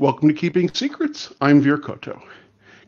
[0.00, 1.30] Welcome to Keeping Secrets.
[1.42, 2.22] I'm Veer Koto.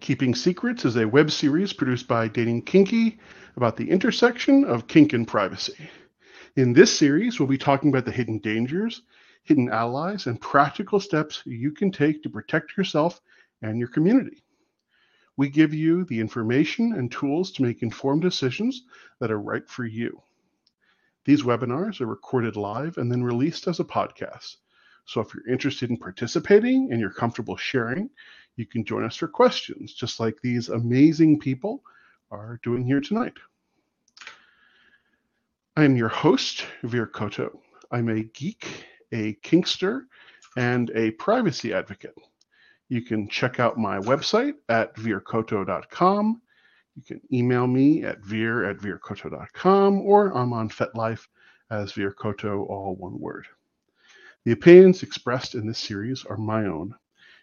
[0.00, 3.18] Keeping Secrets is a web series produced by Dating Kinky
[3.54, 5.90] about the intersection of kink and privacy.
[6.56, 9.02] In this series, we'll be talking about the hidden dangers,
[9.42, 13.20] hidden allies, and practical steps you can take to protect yourself
[13.60, 14.42] and your community.
[15.36, 18.84] We give you the information and tools to make informed decisions
[19.20, 20.22] that are right for you.
[21.26, 24.56] These webinars are recorded live and then released as a podcast.
[25.04, 28.10] So if you're interested in participating and you're comfortable sharing,
[28.56, 31.82] you can join us for questions, just like these amazing people
[32.30, 33.34] are doing here tonight.
[35.76, 37.60] I am your host, Veer Koto.
[37.90, 40.02] I'm a geek, a kinkster,
[40.56, 42.14] and a privacy advocate.
[42.88, 46.42] You can check out my website at veerkoto.com.
[46.94, 51.26] You can email me at veer at veerkoto.com, or I'm on FetLife
[51.70, 53.46] as Veer Koto, all one word.
[54.44, 56.94] The opinions expressed in this series are my own.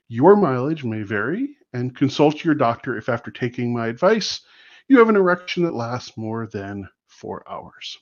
[0.10, 4.42] Your mileage may vary, and consult your doctor if after taking my advice,
[4.88, 7.98] you have an erection that lasts more than four hours.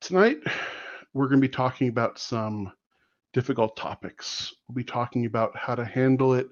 [0.00, 0.38] Tonight,
[1.12, 2.72] we're going to be talking about some
[3.32, 4.54] difficult topics.
[4.66, 6.48] We'll be talking about how to handle it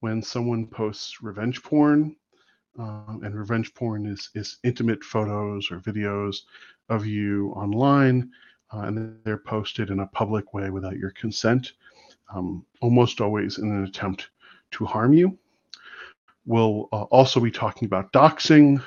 [0.00, 2.16] when someone posts revenge porn.
[2.78, 6.36] Um, and revenge porn is, is intimate photos or videos
[6.88, 8.30] of you online
[8.72, 11.72] uh, and they're posted in a public way without your consent,
[12.34, 14.30] um, almost always in an attempt
[14.72, 15.36] to harm you.
[16.46, 18.82] We'll uh, also be talking about doxing.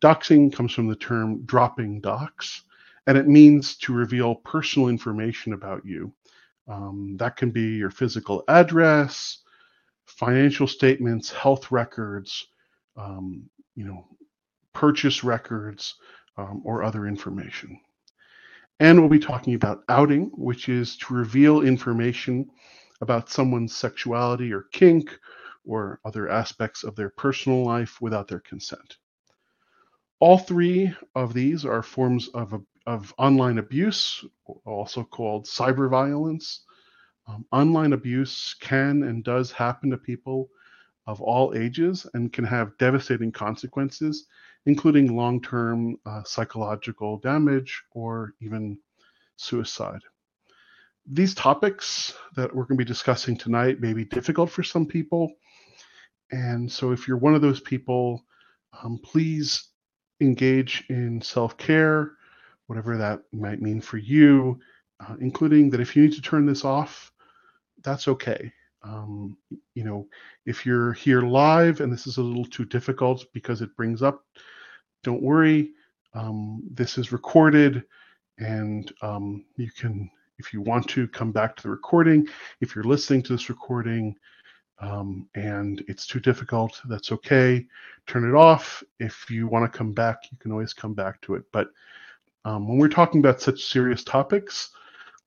[0.00, 2.62] Doxing comes from the term dropping docs,
[3.06, 6.12] and it means to reveal personal information about you.
[6.68, 9.38] Um, that can be your physical address,
[10.04, 12.46] financial statements, health records,
[12.96, 14.04] um, you know,
[14.72, 15.94] purchase records,
[16.36, 17.80] um, or other information.
[18.78, 22.50] And we'll be talking about outing, which is to reveal information
[23.00, 25.18] about someone's sexuality or kink
[25.64, 28.96] or other aspects of their personal life without their consent.
[30.20, 34.24] All three of these are forms of, of online abuse,
[34.64, 36.64] also called cyber violence.
[37.26, 40.48] Um, online abuse can and does happen to people
[41.06, 44.26] of all ages and can have devastating consequences
[44.66, 48.78] including long term uh, psychological damage or even
[49.36, 50.00] suicide.
[51.08, 55.32] These topics that we're going to be discussing tonight may be difficult for some people.
[56.32, 58.24] And so, if you're one of those people,
[58.82, 59.68] um, please
[60.20, 62.12] engage in self care,
[62.66, 64.58] whatever that might mean for you,
[64.98, 67.12] uh, including that if you need to turn this off,
[67.84, 68.52] that's okay.
[68.82, 69.36] Um,
[69.74, 70.08] you know,
[70.44, 74.24] if you're here live and this is a little too difficult because it brings up
[75.02, 75.70] don't worry.
[76.14, 77.84] Um, this is recorded,
[78.38, 82.26] and um, you can, if you want to, come back to the recording.
[82.60, 84.16] If you're listening to this recording
[84.78, 87.66] um, and it's too difficult, that's okay.
[88.06, 88.82] Turn it off.
[88.98, 91.44] If you want to come back, you can always come back to it.
[91.52, 91.68] But
[92.44, 94.70] um, when we're talking about such serious topics,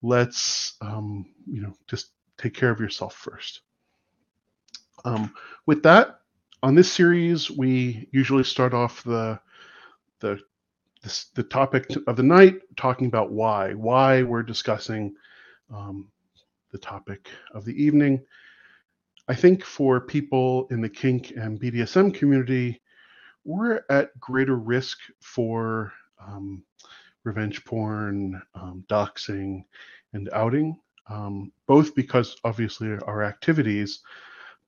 [0.02, 3.62] let's, um, you know, just take care of yourself first.
[5.06, 5.34] Um,
[5.66, 6.22] with that,
[6.62, 9.40] on this series, we usually start off the
[10.19, 10.40] the
[11.03, 15.16] this, the topic of the night, talking about why, why we're discussing
[15.74, 16.09] um,
[16.72, 18.22] the topic of the evening.
[19.28, 22.81] I think for people in the kink and BDSM community,
[23.46, 26.63] we're at greater risk for um,
[27.24, 29.63] revenge porn, um, doxing,
[30.13, 30.78] and outing,
[31.08, 34.02] um, both because obviously our activities,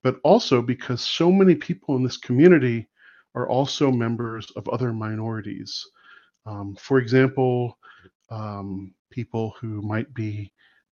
[0.03, 2.87] but also because so many people in this community
[3.35, 5.87] are also members of other minorities.
[6.45, 7.77] Um, for example,
[8.29, 10.51] um, people who might be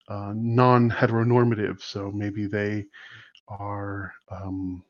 [0.07, 2.85] uh, non heteronormative, so maybe they
[3.47, 4.13] are.
[4.29, 4.83] Um,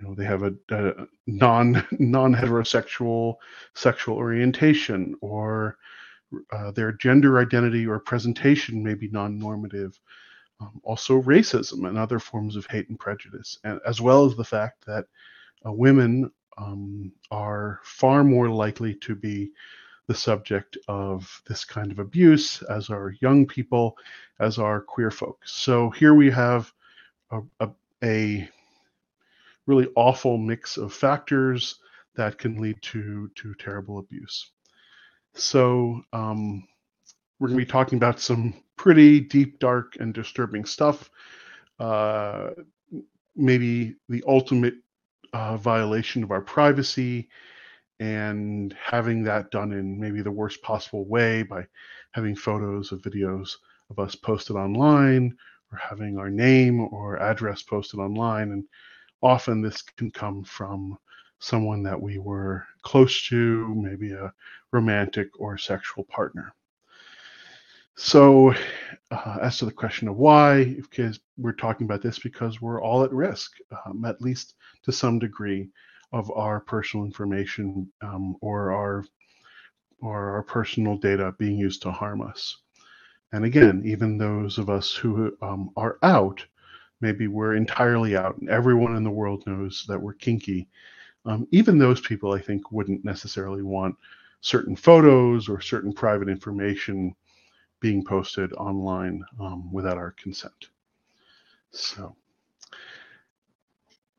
[0.00, 3.36] you know, they have a, a non non heterosexual
[3.74, 5.76] sexual orientation, or
[6.52, 9.98] uh, their gender identity or presentation may be non-normative.
[10.60, 14.44] Um, also, racism and other forms of hate and prejudice, and as well as the
[14.44, 15.06] fact that
[15.66, 19.52] uh, women um, are far more likely to be
[20.06, 23.96] the subject of this kind of abuse, as are young people,
[24.38, 25.52] as are queer folks.
[25.52, 26.72] So here we have
[27.30, 27.70] a, a,
[28.02, 28.48] a
[29.66, 31.76] really awful mix of factors
[32.16, 34.50] that can lead to to terrible abuse.
[35.34, 36.68] So um,
[37.38, 41.10] we're going to be talking about some pretty deep, dark, and disturbing stuff.
[41.80, 42.50] Uh,
[43.34, 44.74] maybe the ultimate
[45.34, 47.28] uh, violation of our privacy
[47.98, 51.66] and having that done in maybe the worst possible way by
[52.12, 53.56] having photos of videos
[53.90, 55.36] of us posted online
[55.72, 58.52] or having our name or address posted online.
[58.52, 58.64] And
[59.22, 60.96] often this can come from
[61.40, 64.32] someone that we were close to, maybe a
[64.72, 66.54] romantic or sexual partner.
[67.96, 68.54] So,
[69.10, 73.04] uh, as to the question of why, because we're talking about this because we're all
[73.04, 73.52] at risk,
[73.86, 75.68] um, at least to some degree,
[76.12, 79.04] of our personal information um, or our
[80.00, 82.58] or our personal data being used to harm us.
[83.32, 86.44] And again, even those of us who um, are out,
[87.00, 90.68] maybe we're entirely out, and everyone in the world knows that we're kinky.
[91.24, 93.96] Um, even those people, I think, wouldn't necessarily want
[94.40, 97.16] certain photos or certain private information
[97.84, 100.70] being posted online um, without our consent.
[101.70, 102.16] So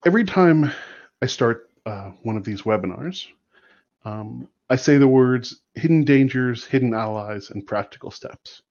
[0.05, 0.71] every time
[1.19, 3.25] I start uh, one of these webinars,
[4.03, 8.61] um, I say the words hidden dangers, hidden allies, and practical steps.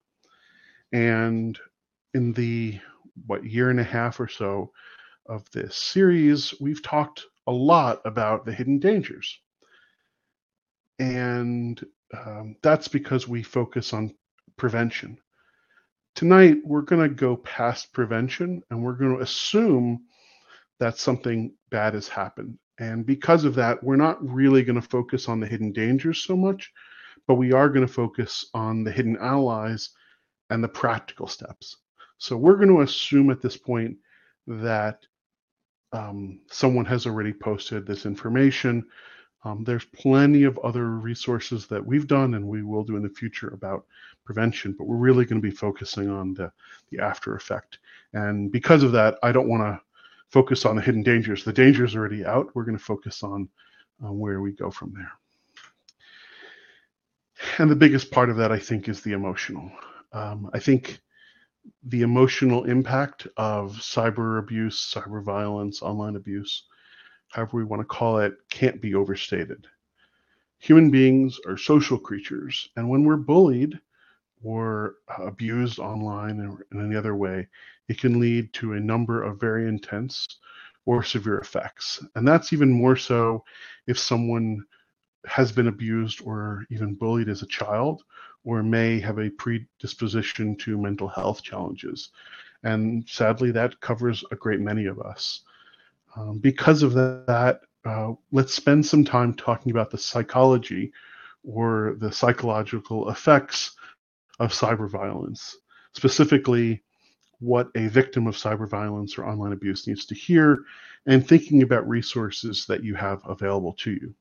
[0.92, 1.58] And
[2.14, 2.78] in the
[3.26, 4.70] what year and a half or so
[5.26, 9.40] of this series, we've talked a lot about the hidden dangers.
[11.00, 11.84] And
[12.16, 14.14] um, that's because we focus on
[14.56, 15.18] prevention.
[16.14, 20.04] Tonight, we're going to go past prevention and we're going to assume
[20.78, 22.58] that something bad has happened.
[22.78, 26.36] And because of that, we're not really going to focus on the hidden dangers so
[26.36, 26.72] much,
[27.26, 29.90] but we are going to focus on the hidden allies
[30.50, 31.76] and the practical steps.
[32.18, 33.96] So we're going to assume at this point
[34.46, 35.00] that
[35.92, 38.84] um, someone has already posted this information.
[39.44, 43.08] Um, there's plenty of other resources that we've done and we will do in the
[43.08, 43.84] future about
[44.24, 46.50] prevention, but we're really going to be focusing on the,
[46.90, 47.78] the after effect.
[48.12, 49.80] And because of that, I don't want to
[50.30, 51.44] focus on the hidden dangers.
[51.44, 52.54] The dangers already out.
[52.54, 53.48] We're going to focus on
[54.04, 55.12] uh, where we go from there.
[57.58, 59.70] And the biggest part of that, I think, is the emotional.
[60.12, 61.00] Um, I think
[61.84, 66.64] the emotional impact of cyber abuse, cyber violence, online abuse
[67.34, 69.66] however we want to call it, can't be overstated.
[70.58, 73.80] Human beings are social creatures, and when we're bullied
[74.44, 77.48] or abused online or in any other way,
[77.88, 80.26] it can lead to a number of very intense
[80.84, 82.04] or severe effects.
[82.14, 83.44] And that's even more so
[83.86, 84.64] if someone
[85.26, 88.02] has been abused or even bullied as a child
[88.44, 92.10] or may have a predisposition to mental health challenges.
[92.62, 95.40] And sadly, that covers a great many of us.
[96.16, 100.92] Um, because of that, uh, let's spend some time talking about the psychology
[101.42, 103.76] or the psychological effects
[104.40, 105.56] of cyber violence,
[105.92, 106.82] specifically
[107.40, 110.64] what a victim of cyber violence or online abuse needs to hear,
[111.06, 114.14] and thinking about resources that you have available to you.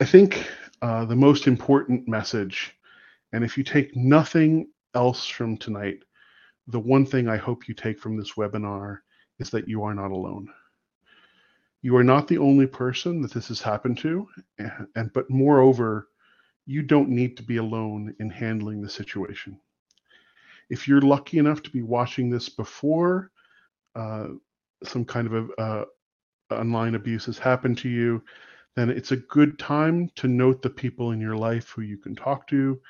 [0.00, 0.46] I think
[0.82, 2.76] uh, the most important message,
[3.32, 6.02] and if you take nothing else from tonight,
[6.66, 8.98] the one thing I hope you take from this webinar
[9.38, 10.48] is that you are not alone.
[11.82, 14.28] You are not the only person that this has happened to,
[14.58, 16.08] and, and but moreover,
[16.66, 19.58] you don't need to be alone in handling the situation.
[20.70, 23.30] If you're lucky enough to be watching this before
[23.94, 24.28] uh,
[24.82, 25.84] some kind of a, uh,
[26.50, 28.22] online abuse has happened to you,
[28.76, 32.14] then it's a good time to note the people in your life who you can
[32.14, 32.80] talk to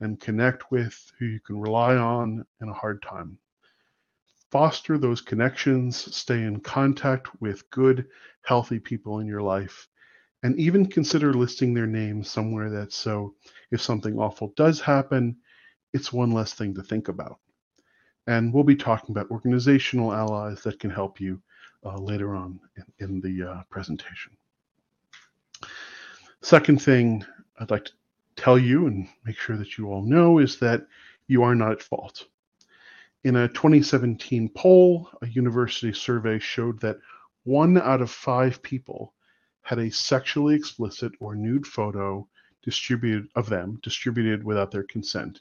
[0.00, 3.38] and connect with, who you can rely on in a hard time
[4.54, 8.06] foster those connections, stay in contact with good,
[8.42, 9.88] healthy people in your life,
[10.44, 13.34] and even consider listing their names somewhere that so
[13.70, 15.34] if something awful does happen,
[15.94, 17.38] it's one less thing to think about.
[18.26, 21.40] And we'll be talking about organizational allies that can help you
[21.82, 24.36] uh, later on in, in the uh, presentation.
[26.42, 27.24] Second thing
[27.58, 27.92] I'd like to
[28.36, 30.86] tell you and make sure that you all know is that
[31.26, 32.26] you are not at fault.
[33.24, 36.98] In a 2017 poll, a university survey showed that
[37.44, 39.14] one out of five people
[39.64, 42.28] had a sexually explicit or nude photo
[42.62, 45.40] distributed of them distributed without their consent,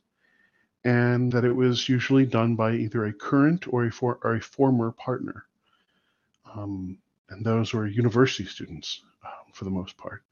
[0.84, 4.42] and that it was usually done by either a current or a, for, or a
[4.42, 5.46] former partner.
[6.56, 6.98] Um,
[7.30, 10.24] and those were university students um, for the most part.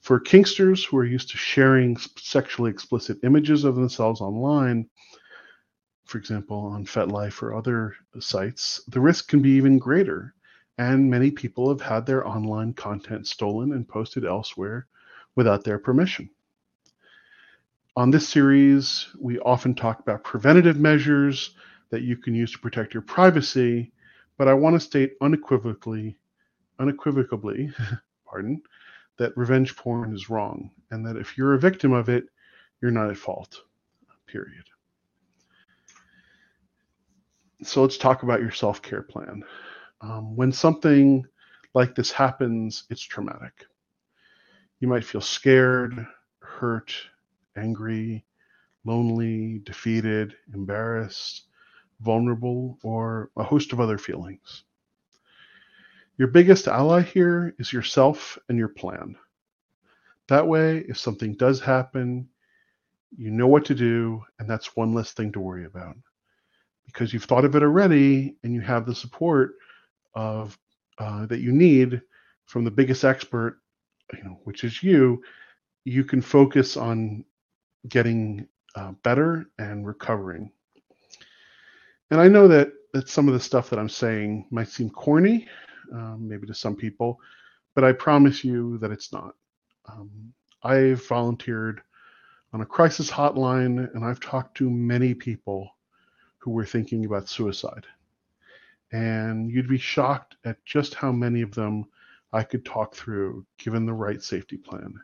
[0.00, 4.88] For kinksters who are used to sharing sexually explicit images of themselves online,
[6.04, 10.34] for example, on FetLife or other sites, the risk can be even greater.
[10.78, 14.86] And many people have had their online content stolen and posted elsewhere
[15.36, 16.30] without their permission.
[17.96, 21.54] On this series, we often talk about preventative measures
[21.90, 23.92] that you can use to protect your privacy,
[24.36, 26.16] but I want to state unequivocally,
[26.80, 27.72] unequivocally,
[28.26, 28.60] pardon,
[29.16, 32.24] that revenge porn is wrong, and that if you're a victim of it,
[32.82, 33.62] you're not at fault.
[34.26, 34.64] Period.
[37.62, 39.44] So let's talk about your self care plan.
[40.04, 41.24] Um, when something
[41.72, 43.64] like this happens, it's traumatic.
[44.80, 46.06] You might feel scared,
[46.40, 46.94] hurt,
[47.56, 48.26] angry,
[48.84, 51.46] lonely, defeated, embarrassed,
[52.00, 54.64] vulnerable, or a host of other feelings.
[56.18, 59.16] Your biggest ally here is yourself and your plan.
[60.28, 62.28] That way, if something does happen,
[63.16, 65.96] you know what to do, and that's one less thing to worry about.
[66.84, 69.54] Because you've thought of it already and you have the support
[70.14, 70.58] of
[70.98, 72.00] uh, that you need
[72.46, 73.60] from the biggest expert,
[74.12, 75.22] you know, which is you,
[75.84, 77.24] you can focus on
[77.88, 80.50] getting uh, better and recovering.
[82.10, 85.48] And I know that that some of the stuff that I'm saying might seem corny,
[85.92, 87.18] um, maybe to some people,
[87.74, 89.34] but I promise you that it's not.
[89.86, 91.82] Um, I've volunteered
[92.52, 95.70] on a crisis hotline and I've talked to many people
[96.38, 97.84] who were thinking about suicide.
[98.94, 101.86] And you'd be shocked at just how many of them
[102.32, 104.94] I could talk through given the right safety plan.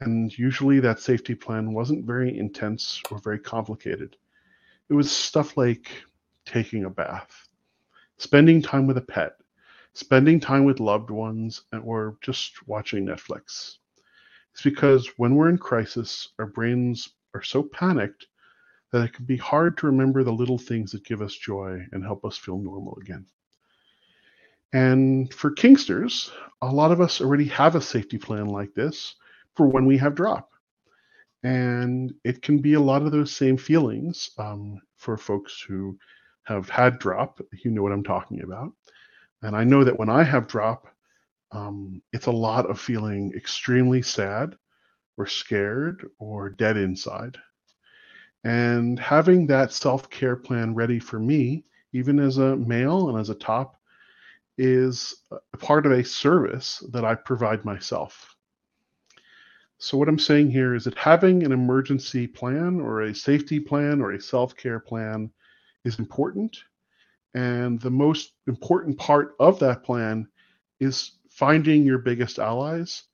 [0.00, 4.16] And usually that safety plan wasn't very intense or very complicated.
[4.88, 5.88] It was stuff like
[6.44, 7.46] taking a bath,
[8.18, 9.34] spending time with a pet,
[9.94, 13.76] spending time with loved ones, or just watching Netflix.
[14.52, 18.26] It's because when we're in crisis, our brains are so panicked
[18.92, 22.04] that it can be hard to remember the little things that give us joy and
[22.04, 23.26] help us feel normal again.
[24.72, 26.30] And for Kinksters,
[26.62, 29.14] a lot of us already have a safety plan like this
[29.54, 30.50] for when we have drop.
[31.42, 35.98] And it can be a lot of those same feelings um, for folks who
[36.44, 37.40] have had drop.
[37.64, 38.72] You know what I'm talking about.
[39.42, 40.86] And I know that when I have drop,
[41.50, 44.54] um, it's a lot of feeling extremely sad
[45.16, 47.36] or scared or dead inside.
[48.44, 53.30] And having that self care plan ready for me, even as a male and as
[53.30, 53.80] a top,
[54.58, 58.36] is a part of a service that I provide myself.
[59.78, 64.00] So, what I'm saying here is that having an emergency plan or a safety plan
[64.00, 65.30] or a self care plan
[65.84, 66.56] is important.
[67.34, 70.28] And the most important part of that plan
[70.80, 73.04] is finding your biggest allies,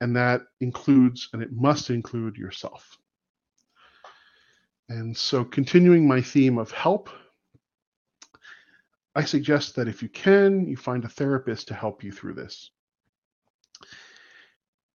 [0.00, 2.98] and that includes and it must include yourself.
[4.88, 7.10] And so, continuing my theme of help,
[9.14, 12.70] I suggest that if you can, you find a therapist to help you through this.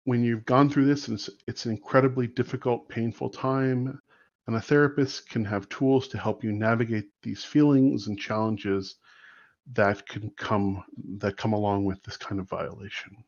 [0.04, 4.00] When you've gone through this, it's, it's an incredibly difficult, painful time,
[4.46, 8.96] and a therapist can have tools to help you navigate these feelings and challenges
[9.72, 10.82] that can come
[11.18, 13.24] that come along with this kind of violation.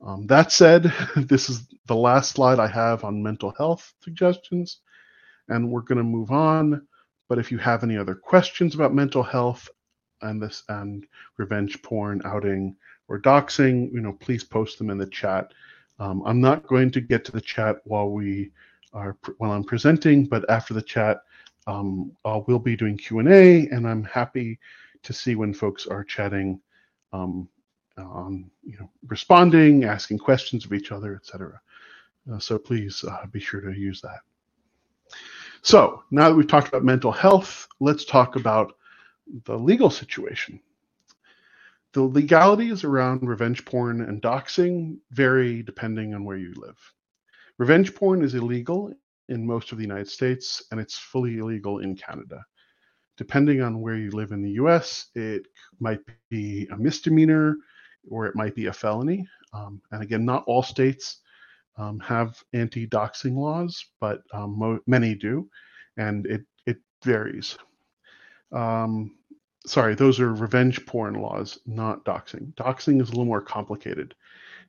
[0.00, 4.80] Um, that said, this is the last slide I have on mental health suggestions,
[5.48, 6.86] and we're going to move on.
[7.28, 9.68] But if you have any other questions about mental health
[10.22, 12.76] and this and revenge porn, outing,
[13.08, 15.52] or doxing, you know, please post them in the chat.
[15.98, 18.50] Um, I'm not going to get to the chat while we
[18.92, 21.22] are while I'm presenting, but after the chat,
[21.66, 24.58] um, I will be doing Q and A, and I'm happy
[25.02, 26.60] to see when folks are chatting,
[27.12, 27.48] um,
[27.96, 31.60] on you know, responding, asking questions of each other, etc.
[32.32, 34.20] Uh, so please uh, be sure to use that.
[35.62, 38.74] So now that we've talked about mental health, let's talk about
[39.44, 40.60] the legal situation.
[41.92, 46.78] The legalities around revenge porn and doxing vary depending on where you live.
[47.58, 48.92] Revenge porn is illegal
[49.28, 52.44] in most of the United States and it's fully illegal in Canada
[53.18, 55.48] depending on where you live in the US, it
[55.80, 55.98] might
[56.30, 57.56] be a misdemeanor
[58.08, 59.28] or it might be a felony.
[59.52, 61.18] Um, and again, not all states
[61.78, 65.48] um, have anti doxing laws, but um, mo- many do,
[65.96, 67.56] and it, it varies.
[68.52, 69.16] Um,
[69.66, 72.54] sorry, those are revenge porn laws, not doxing.
[72.54, 74.14] Doxing is a little more complicated.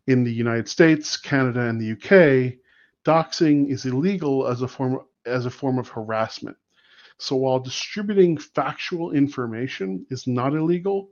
[0.08, 2.54] In the United States, Canada, and the UK,
[3.06, 6.58] doxing is illegal as a form as a form of harassment.
[7.20, 11.10] So while distributing factual information is not illegal,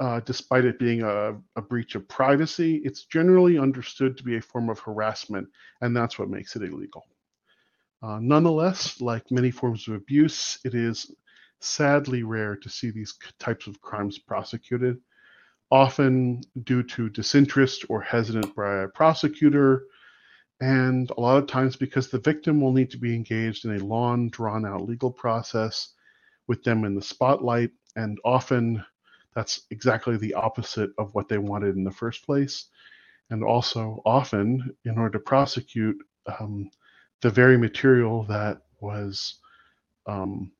[0.00, 4.40] uh, despite it being a, a, breach of privacy, it's generally understood to be a
[4.42, 5.48] form of harassment,
[5.80, 7.04] and that's what makes it illegal.
[8.02, 11.10] Uh, nonetheless, like many forms of abuse, it is
[11.60, 14.98] sadly rare to see these types of crimes prosecuted,
[15.70, 19.84] often due to disinterest or hesitant by a prosecutor
[20.60, 23.84] and a lot of times because the victim will need to be engaged in a
[23.84, 25.90] long, drawn out legal process
[26.46, 27.70] with them in the spotlight.
[27.96, 28.84] And often
[29.34, 32.66] that's exactly the opposite of what they wanted in the first place.
[33.30, 35.96] And also, often, in order to prosecute,
[36.38, 36.70] um,
[37.22, 39.36] the very material that was
[40.06, 40.52] um,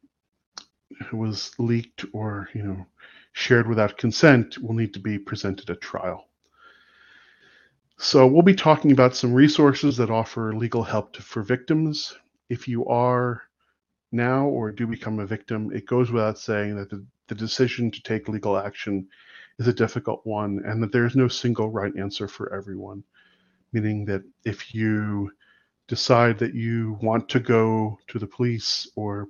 [1.13, 2.87] was leaked or you know
[3.33, 6.29] shared without consent will need to be presented at trial.
[7.99, 12.17] So we'll be talking about some resources that offer legal help to, for victims.
[12.49, 13.43] If you are
[14.13, 18.03] now or do become a victim, it goes without saying that the, the decision to
[18.03, 19.07] take legal action
[19.59, 23.03] is a difficult one and that there's no single right answer for everyone.
[23.73, 25.31] Meaning that if you
[25.89, 29.29] decide that you want to go to the police or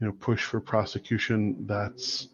[0.00, 2.28] you know push for prosecution, that's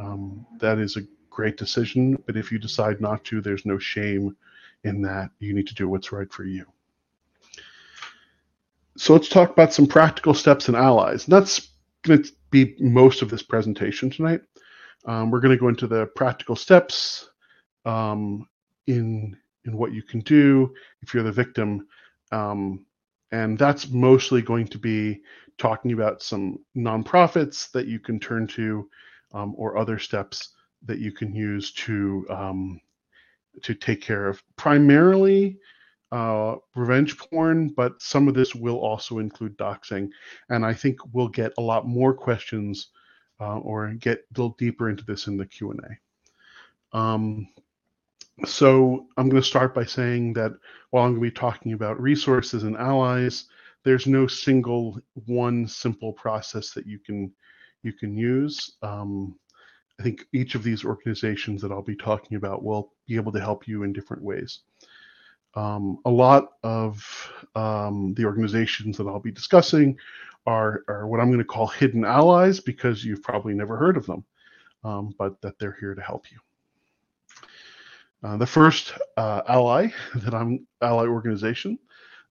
[0.00, 2.16] um, that is a great decision.
[2.26, 4.36] But if you decide not to, there's no shame
[4.82, 5.30] in that.
[5.38, 6.66] You need to do what's right for you.
[8.96, 11.24] So let's talk about some practical steps and allies.
[11.24, 11.68] And that's
[12.02, 14.42] going to be most of this presentation tonight.
[15.06, 17.28] Um, we're going to go into the practical steps
[17.84, 18.48] um,
[18.86, 21.86] in in what you can do if you're the victim,
[22.32, 22.84] um,
[23.32, 25.20] and that's mostly going to be
[25.56, 28.88] talking about some nonprofits that you can turn to,
[29.32, 30.50] um, or other steps
[30.84, 32.80] that you can use to um,
[33.62, 34.42] to take care of.
[34.56, 35.58] Primarily,
[36.12, 40.08] uh, revenge porn, but some of this will also include doxing.
[40.48, 42.88] And I think we'll get a lot more questions
[43.44, 46.96] uh, or get a little deeper into this in the Q&A.
[46.96, 47.48] Um,
[48.46, 50.52] so I'm going to start by saying that
[50.90, 53.44] while I'm going to be talking about resources and allies,
[53.84, 57.32] there's no single one simple process that you can
[57.82, 58.76] you can use.
[58.82, 59.38] Um,
[60.00, 63.40] I think each of these organizations that I'll be talking about will be able to
[63.40, 64.60] help you in different ways.
[65.56, 69.96] Um, a lot of um, the organizations that I'll be discussing
[70.46, 74.06] are, are what I'm going to call hidden allies because you've probably never heard of
[74.06, 74.24] them,
[74.82, 76.38] um, but that they're here to help you.
[78.22, 81.78] Uh, the first uh, ally that I'm ally organization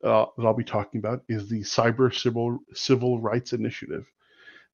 [0.03, 4.05] uh, that I'll be talking about is the Cyber Civil Civil Rights Initiative.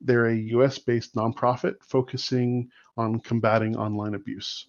[0.02, 4.68] They're a U.S.-based nonprofit focusing on combating online abuse.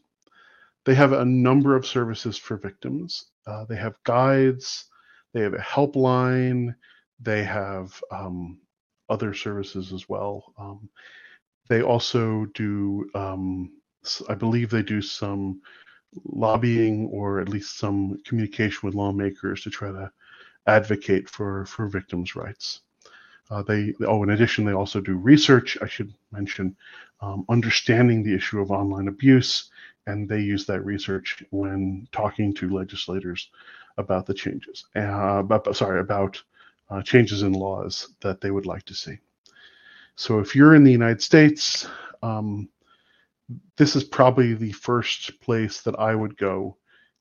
[0.84, 4.86] They have a number of services for victims, uh, they have guides,
[5.32, 6.74] they have a helpline,
[7.20, 8.58] they have um,
[9.08, 10.54] other services as well.
[10.58, 10.88] Um,
[11.68, 13.72] they also do, um,
[14.28, 15.60] I believe, they do some
[16.24, 20.10] lobbying or at least some communication with lawmakers to try to
[20.66, 22.80] advocate for for victims' rights.
[23.50, 25.76] Uh, they oh, in addition, they also do research.
[25.82, 26.76] I should mention
[27.20, 29.70] um, understanding the issue of online abuse
[30.10, 33.50] and they use that research when talking to legislators
[33.96, 36.42] about the changes, uh, about, sorry, about
[36.90, 39.18] uh, changes in laws that they would like to see.
[40.16, 41.86] So if you're in the United States,
[42.22, 42.68] um,
[43.76, 46.76] this is probably the first place that I would go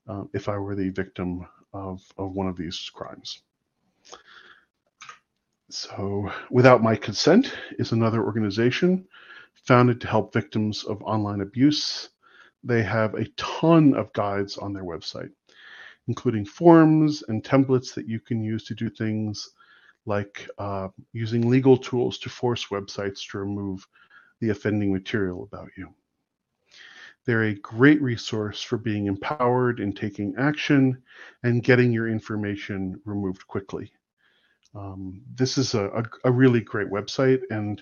[0.07, 3.41] uh, if I were the victim of, of one of these crimes.
[5.71, 9.07] So, Without My Consent is another organization
[9.65, 12.09] founded to help victims of online abuse
[12.63, 15.31] they have a ton of guides on their website,
[16.07, 19.49] including forms and templates that you can use to do things
[20.05, 23.87] like uh, using legal tools to force websites to remove
[24.41, 25.93] the offending material about you.
[27.25, 31.03] They're a great resource for being empowered in taking action
[31.43, 33.91] and getting your information removed quickly.
[34.73, 37.81] Um, this is a, a, a, really great website, and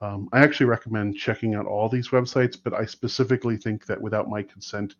[0.00, 4.28] um, I actually recommend checking out all these websites, but I specifically think that Without
[4.28, 4.96] My Consent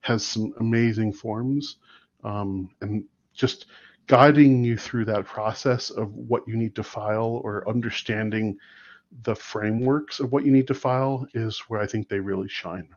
[0.00, 1.76] has some amazing forms
[2.24, 3.66] um, and just
[4.06, 8.58] guiding you through that process of what you need to file or understanding
[9.22, 12.88] the frameworks of what you need to file is where I think they really shine.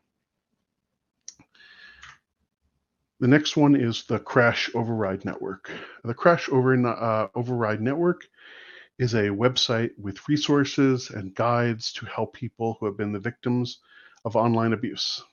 [3.19, 5.71] The next one is the Crash Override Network.
[6.03, 8.27] The Crash Over, uh, Override Network
[8.99, 13.79] is a website with resources and guides to help people who have been the victims
[14.25, 15.23] of online abuse.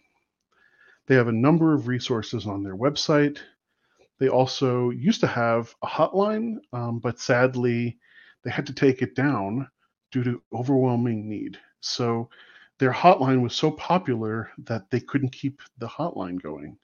[1.07, 3.39] They have a number of resources on their website.
[4.19, 7.99] They also used to have a hotline, um, but sadly,
[8.45, 9.69] they had to take it down
[10.13, 11.59] due to overwhelming need.
[11.81, 12.29] So
[12.79, 16.79] their hotline was so popular that they couldn't keep the hotline going.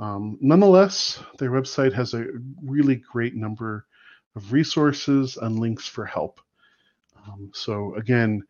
[0.00, 2.26] Um, nonetheless, their website has a
[2.62, 3.86] really great number
[4.36, 6.40] of resources and links for help.
[7.26, 8.42] Um, so again,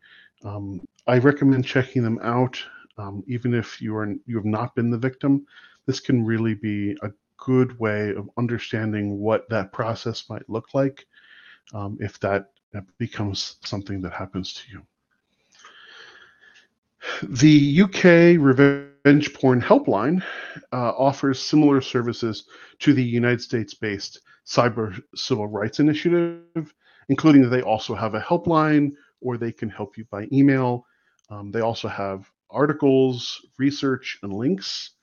[0.43, 2.61] um, I recommend checking them out,
[2.97, 5.45] um, even if you are you have not been the victim.
[5.85, 11.05] This can really be a good way of understanding what that process might look like
[11.73, 12.51] um, if that
[12.97, 14.81] becomes something that happens to you.
[17.23, 18.41] The UK
[19.05, 20.23] Revenge Porn Helpline
[20.73, 22.47] uh, offers similar services
[22.79, 26.73] to the United States based Cyber Civil Rights Initiative,
[27.09, 30.87] including that they also have a helpline or they can help you by email.
[31.29, 34.93] Um, they also have articles, research, and links.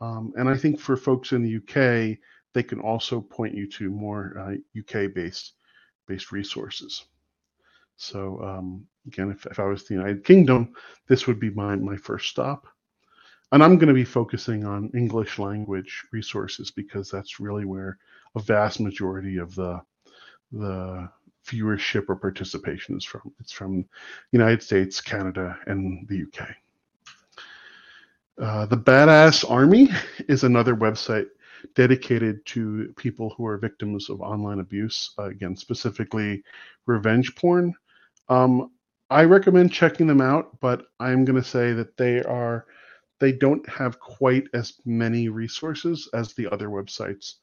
[0.00, 2.16] Um, and I think for folks in the UK,
[2.54, 5.56] they can also point you to more uh, UK based
[6.06, 7.04] based resources.
[7.96, 10.72] So um, again, if, if I was the United Kingdom,
[11.06, 12.66] this would be my, my first stop.
[13.52, 17.98] And I'm going to be focusing on English language resources because that's really where
[18.34, 19.80] a vast majority of the
[20.52, 21.08] the
[21.46, 23.32] viewership or participation is from.
[23.40, 23.84] It's from
[24.32, 26.48] United States, Canada, and the UK.
[28.40, 29.88] Uh, the Badass Army
[30.28, 31.26] is another website
[31.74, 35.12] dedicated to people who are victims of online abuse.
[35.18, 36.42] Uh, again, specifically
[36.86, 37.74] revenge porn.
[38.28, 38.70] Um,
[39.10, 42.66] I recommend checking them out, but I'm going to say that they are
[43.22, 47.34] they don't have quite as many resources as the other websites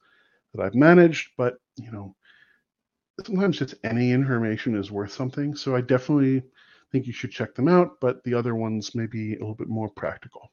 [0.52, 1.30] that I've managed.
[1.38, 2.14] But you know,
[3.24, 5.56] sometimes just any information is worth something.
[5.56, 6.42] So I definitely
[6.92, 7.98] think you should check them out.
[7.98, 10.52] But the other ones may be a little bit more practical.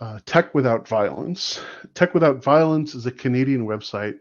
[0.00, 1.60] Uh, Tech Without Violence.
[1.92, 4.18] Tech Without Violence is a Canadian website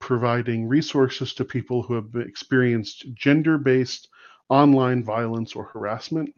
[0.00, 4.08] providing resources to people who have experienced gender based
[4.48, 6.34] online violence or harassment.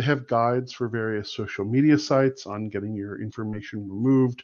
[0.00, 4.42] They have guides for various social media sites on getting your information removed.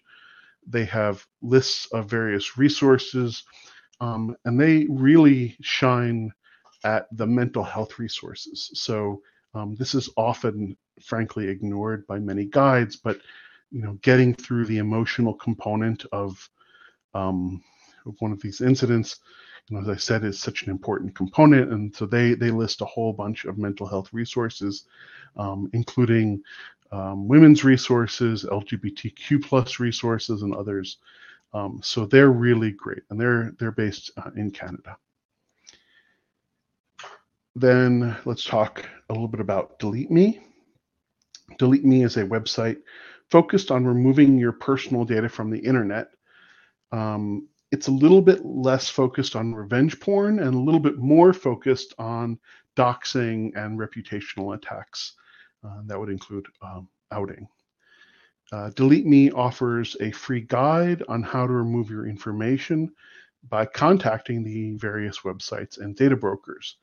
[0.67, 3.43] They have lists of various resources,
[4.03, 6.31] um, and they really shine
[6.85, 8.71] at the mental health resources.
[8.75, 9.23] So
[9.55, 13.19] um, this is often, frankly, ignored by many guides, but
[13.71, 16.51] you know, getting through the emotional component of
[17.15, 17.65] um,
[18.05, 19.21] of one of these incidents,
[19.79, 21.73] as I said, is such an important component.
[21.73, 24.85] And so they they list a whole bunch of mental health resources,
[25.37, 26.43] um, including
[26.93, 30.99] um, women's resources, LGBTQ plus resources, and others.
[31.53, 34.97] Um, so they're really great, and they're they're based uh, in Canada.
[37.57, 40.41] Then let's talk a little bit about Delete Me.
[41.59, 42.79] Delete Me is a website
[43.31, 46.11] focused on removing your personal data from the internet.
[46.93, 51.33] Um, it's a little bit less focused on revenge porn and a little bit more
[51.33, 52.39] focused on
[52.77, 55.15] doxing and reputational attacks.
[55.65, 57.49] Uh, that would include um, outing.
[58.53, 62.93] Uh, Delete Me offers a free guide on how to remove your information
[63.49, 66.77] by contacting the various websites and data brokers.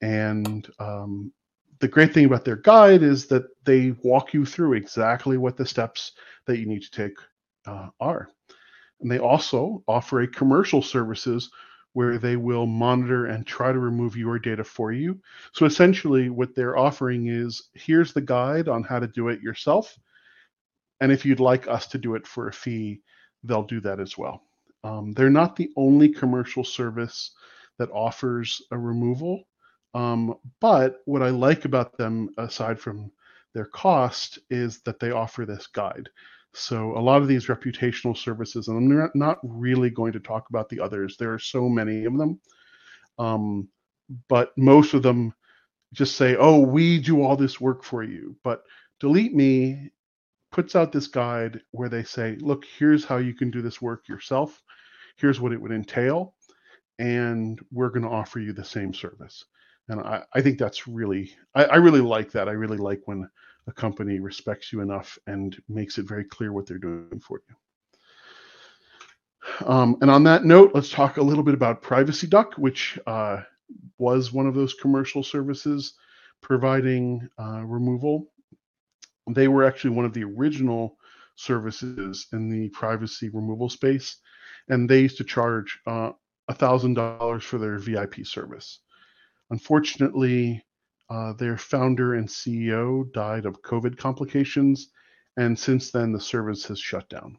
[0.00, 1.32] And um,
[1.80, 5.66] the great thing about their guide is that they walk you through exactly what the
[5.66, 6.12] steps
[6.46, 7.16] that you need to take
[7.66, 8.28] uh, are.
[9.00, 11.50] And they also offer a commercial services
[11.94, 15.20] where they will monitor and try to remove your data for you.
[15.52, 19.96] So essentially, what they're offering is here's the guide on how to do it yourself.
[21.00, 23.00] And if you'd like us to do it for a fee,
[23.44, 24.42] they'll do that as well.
[24.82, 27.30] Um, they're not the only commercial service
[27.78, 29.44] that offers a removal.
[29.94, 33.12] Um, but what I like about them, aside from
[33.54, 36.08] their cost, is that they offer this guide.
[36.54, 40.68] So a lot of these reputational services, and I'm not really going to talk about
[40.68, 41.16] the others.
[41.16, 42.40] There are so many of them,
[43.18, 43.68] um,
[44.28, 45.34] but most of them
[45.92, 48.62] just say, "Oh, we do all this work for you." But
[49.00, 49.90] Delete Me
[50.52, 54.08] puts out this guide where they say, "Look, here's how you can do this work
[54.08, 54.62] yourself.
[55.16, 56.34] Here's what it would entail,
[57.00, 59.44] and we're going to offer you the same service."
[59.88, 62.48] And I, I think that's really, I, I really like that.
[62.48, 63.28] I really like when
[63.66, 67.56] a company respects you enough and makes it very clear what they're doing for you.
[69.66, 73.42] Um, and on that note, let's talk a little bit about Privacy Duck, which uh,
[73.98, 75.94] was one of those commercial services
[76.40, 78.30] providing uh, removal.
[79.30, 80.96] They were actually one of the original
[81.36, 84.18] services in the privacy removal space,
[84.68, 86.12] and they used to charge uh,
[86.50, 88.80] $1,000 for their VIP service.
[89.50, 90.62] Unfortunately,
[91.14, 94.88] uh, their founder and CEO died of COVID complications,
[95.36, 97.38] and since then the service has shut down.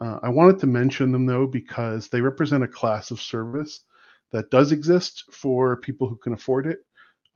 [0.00, 3.84] Uh, I wanted to mention them though because they represent a class of service
[4.32, 6.80] that does exist for people who can afford it.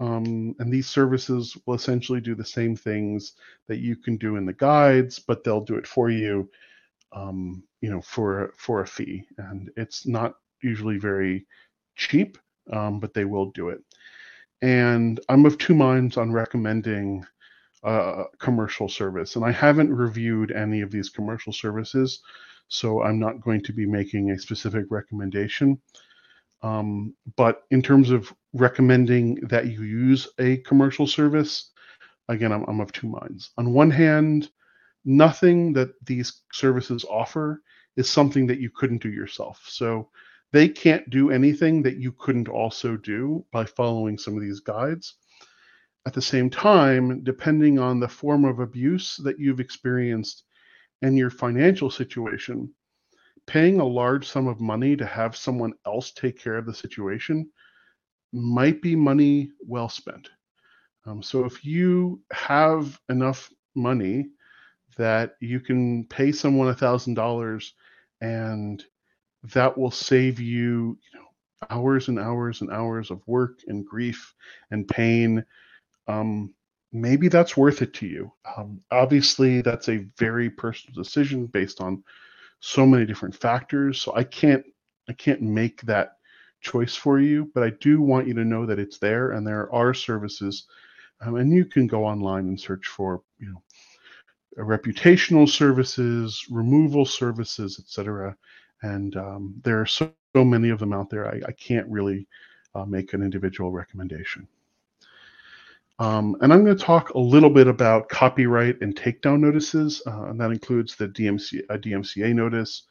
[0.01, 3.35] Um, and these services will essentially do the same things
[3.69, 6.51] that you can do in the guides, but they'll do it for you,
[7.13, 9.25] um, you know, for for a fee.
[9.39, 11.47] And it's not usually very
[11.95, 12.39] cheap,
[12.73, 13.85] um, but they will do it.
[14.63, 17.25] And I'm of two minds on recommending
[17.83, 19.37] a commercial service.
[19.37, 22.21] And I haven't reviewed any of these commercial services,
[22.69, 25.81] so I'm not going to be making a specific recommendation.
[26.63, 31.71] Um, but in terms of recommending that you use a commercial service,
[32.29, 33.51] again, I'm, I'm of two minds.
[33.59, 34.51] On one hand,
[35.05, 37.63] nothing that these services offer
[37.97, 39.65] is something that you couldn't do yourself.
[39.69, 40.09] So
[40.53, 45.15] they can't do anything that you couldn't also do by following some of these guides.
[46.07, 50.45] At the same time, depending on the form of abuse that you've experienced
[51.03, 52.73] and your financial situation,
[53.47, 57.51] paying a large sum of money to have someone else take care of the situation
[58.33, 60.29] might be money well spent.
[61.07, 64.27] Um, so if you have enough money
[64.97, 67.75] that you can pay someone a thousand dollars
[68.21, 68.85] and
[69.53, 71.27] that will save you, you know,
[71.71, 74.35] hours and hours and hours of work and grief
[74.71, 75.45] and pain.
[76.09, 76.55] Um,
[76.93, 78.33] maybe that's worth it to you.
[78.57, 82.03] Um, obviously, that's a very personal decision based on
[82.61, 84.01] so many different factors.
[84.01, 84.65] So I can't
[85.09, 86.17] I can't make that
[86.61, 89.73] choice for you, but I do want you to know that it's there and there
[89.73, 90.67] are services,
[91.21, 93.63] um, and you can go online and search for you know
[94.59, 98.37] reputational services, removal services, etc.
[98.87, 101.27] And um, there are so, so, many of them out there.
[101.27, 102.27] I, I can't really
[102.75, 104.47] uh, make an individual recommendation.
[105.99, 110.27] Um, and I'm going to talk a little bit about copyright and takedown notices, uh,
[110.27, 112.83] and that includes the DMC, DMCA notice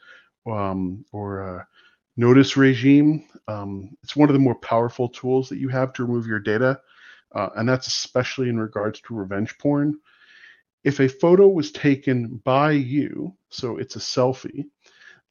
[0.48, 1.68] um, or a
[2.18, 3.28] notice regime.
[3.48, 6.82] Um, it's one of the more powerful tools that you have to remove your data,
[7.34, 10.00] uh, and that's especially in regards to revenge porn.
[10.84, 14.66] If a photo was taken by you, so it's a selfie,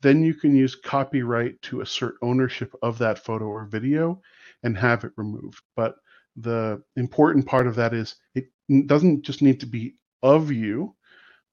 [0.05, 4.21] then you can use copyright to assert ownership of that photo or video
[4.63, 5.63] and have it removed.
[5.75, 5.97] But
[6.37, 8.47] the important part of that is it
[8.87, 10.95] doesn't just need to be of you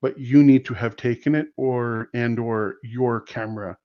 [0.01, 3.77] but you need to have taken it or and or your camera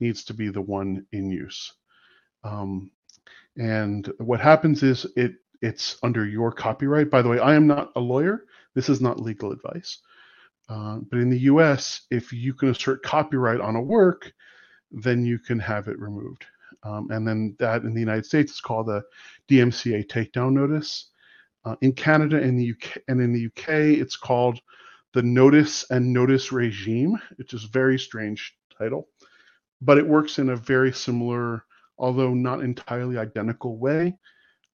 [0.00, 1.72] needs to be the one in use.
[2.44, 2.90] Um,
[3.56, 7.10] and what happens is it it's under your copyright.
[7.10, 8.44] By the way i am not a lawyer.
[8.74, 9.98] This is not legal advice
[10.68, 14.32] uh, but in the us if you can assert copyright on a work
[14.90, 16.44] then you can have it removed
[16.84, 19.02] um, and then that in the United States is called a
[19.50, 21.10] DMCA takedown notice.
[21.64, 24.60] Uh, in Canada and the UK and in the UK, it's called
[25.14, 29.08] the Notice and Notice Regime, which is a very strange title,
[29.80, 31.64] but it works in a very similar,
[31.96, 34.14] although not entirely identical way.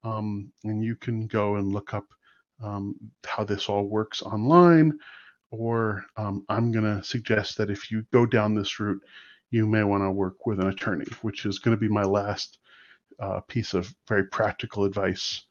[0.03, 2.07] Um, and you can go and look up
[2.63, 2.95] um,
[3.27, 4.99] how this all works online,
[5.51, 9.01] or um, I'm going to suggest that if you go down this route,
[9.51, 12.59] you may want to work with an attorney, which is going to be my last
[13.21, 15.43] uh, piece of very practical advice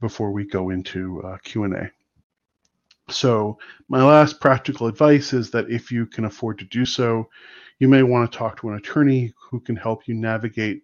[0.00, 1.90] before we go into uh, Q&A.
[3.10, 7.28] So my last practical advice is that if you can afford to do so,
[7.78, 10.82] you may want to talk to an attorney who can help you navigate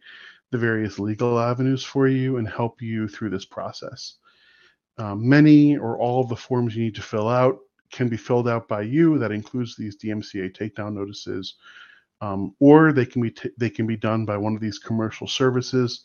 [0.50, 4.14] the various legal avenues for you and help you through this process.
[4.98, 7.58] Uh, many or all of the forms you need to fill out
[7.90, 9.18] can be filled out by you.
[9.18, 11.54] That includes these DMCA takedown notices,
[12.20, 15.26] um, or they can be t- they can be done by one of these commercial
[15.26, 16.04] services.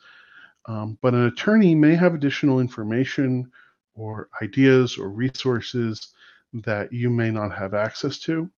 [0.68, 3.52] Um, but an attorney may have additional information
[3.96, 6.14] or ideas or resources
[6.54, 8.50] that you may not have access to.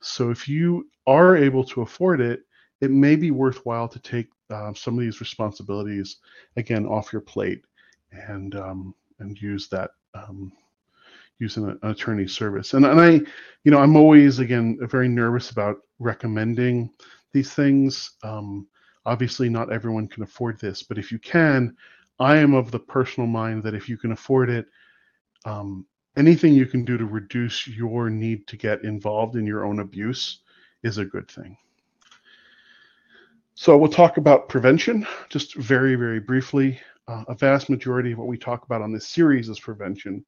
[0.00, 2.42] So if you are able to afford it,
[2.80, 6.16] it may be worthwhile to take uh, some of these responsibilities
[6.56, 7.64] again off your plate
[8.12, 10.52] and um, and use that um,
[11.38, 12.74] using an attorney service.
[12.74, 13.10] And, and I,
[13.64, 16.90] you know, I'm always, again, very nervous about recommending
[17.32, 18.12] these things.
[18.22, 18.66] Um,
[19.04, 21.76] obviously, not everyone can afford this, but if you can,
[22.20, 24.66] I am of the personal mind that if you can afford it,
[25.44, 29.80] um, anything you can do to reduce your need to get involved in your own
[29.80, 30.40] abuse
[30.82, 31.56] is a good thing.
[33.54, 36.80] So we'll talk about prevention just very, very briefly.
[37.06, 40.24] Uh, a vast majority of what we talk about on this series is prevention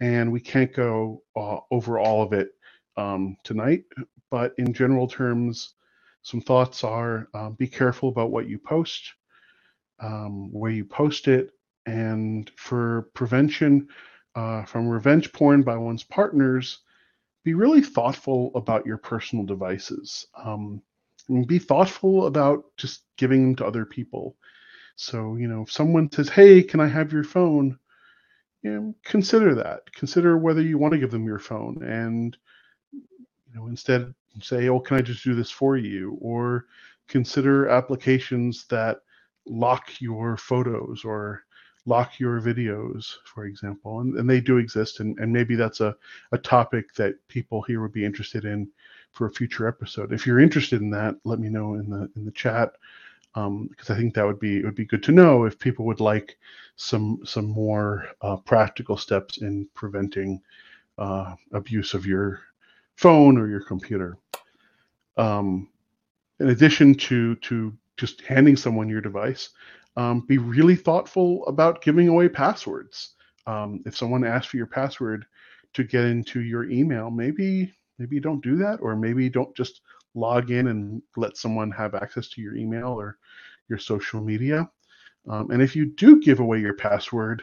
[0.00, 2.50] and we can't go uh, over all of it
[2.96, 3.84] um, tonight.
[4.30, 5.74] But in general terms,
[6.22, 9.14] some thoughts are uh, be careful about what you post,
[10.00, 11.50] um, where you post it,
[11.86, 13.88] and for prevention
[14.36, 16.80] uh, from revenge porn by one's partners,
[17.44, 20.26] be really thoughtful about your personal devices.
[20.36, 20.82] Um,
[21.28, 24.36] and be thoughtful about just giving them to other people.
[24.96, 27.78] So, you know, if someone says, Hey, can I have your phone?
[28.66, 29.92] You know, consider that.
[29.92, 32.36] Consider whether you want to give them your phone and
[32.92, 36.66] you know instead say, "Oh, can I just do this for you?" Or
[37.06, 38.98] consider applications that
[39.46, 41.44] lock your photos or
[41.86, 44.00] lock your videos, for example.
[44.00, 45.94] And, and they do exist, and, and maybe that's a,
[46.32, 48.68] a topic that people here would be interested in
[49.12, 50.12] for a future episode.
[50.12, 52.72] If you're interested in that, let me know in the in the chat
[53.36, 55.84] because um, I think that would be it would be good to know if people
[55.84, 56.38] would like
[56.76, 60.40] some some more uh, practical steps in preventing
[60.96, 62.40] uh, abuse of your
[62.94, 64.16] phone or your computer.
[65.18, 65.68] Um,
[66.40, 69.50] in addition to to just handing someone your device,
[69.98, 73.16] um, be really thoughtful about giving away passwords.
[73.46, 75.26] Um, if someone asks for your password
[75.74, 79.82] to get into your email, maybe maybe don't do that, or maybe don't just
[80.16, 83.18] log in and let someone have access to your email or
[83.68, 84.68] your social media.
[85.28, 87.42] Um, and if you do give away your password,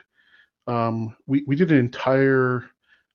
[0.67, 2.65] um, we, we did an entire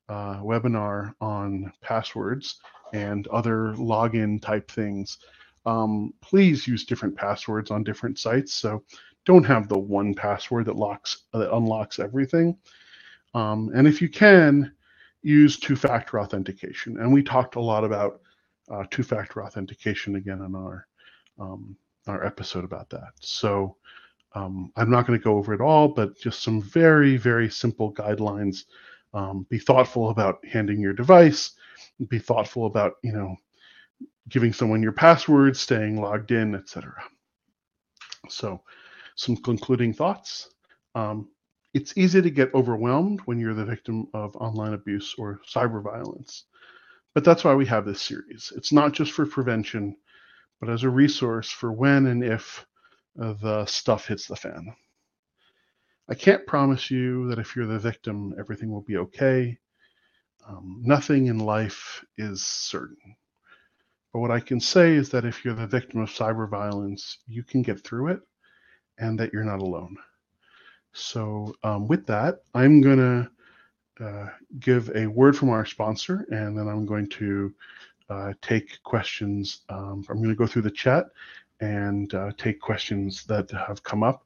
[0.07, 2.59] uh, webinar on passwords
[2.93, 5.19] and other login type things.
[5.65, 8.53] Um, please use different passwords on different sites.
[8.53, 8.83] So
[9.25, 12.57] don't have the one password that locks that unlocks everything.
[13.33, 14.71] Um, and if you can,
[15.21, 16.99] use two-factor authentication.
[16.99, 18.21] And we talked a lot about
[18.69, 20.87] uh, two-factor authentication again in our
[21.39, 21.75] um,
[22.07, 23.11] our episode about that.
[23.19, 23.77] So
[24.33, 27.93] um, I'm not going to go over it all, but just some very very simple
[27.93, 28.65] guidelines.
[29.13, 31.51] Um, be thoughtful about handing your device.
[32.09, 33.35] Be thoughtful about you know
[34.29, 36.93] giving someone your password, staying logged in, etc.
[38.29, 38.61] So,
[39.15, 40.49] some concluding thoughts.
[40.95, 41.29] Um,
[41.73, 46.45] it's easy to get overwhelmed when you're the victim of online abuse or cyber violence.
[47.13, 48.53] But that's why we have this series.
[48.55, 49.97] It's not just for prevention,
[50.59, 52.65] but as a resource for when and if
[53.21, 54.73] uh, the stuff hits the fan.
[56.09, 59.57] I can't promise you that if you're the victim, everything will be okay.
[60.47, 63.15] Um, nothing in life is certain.
[64.13, 67.43] But what I can say is that if you're the victim of cyber violence, you
[67.43, 68.21] can get through it
[68.97, 69.95] and that you're not alone.
[70.93, 73.29] So, um, with that, I'm going to
[74.01, 74.27] uh,
[74.59, 77.53] give a word from our sponsor, and then I'm going to
[78.09, 79.61] uh, take questions.
[79.69, 81.05] Um, I'm going to go through the chat
[81.59, 84.25] and uh, take questions that have come up.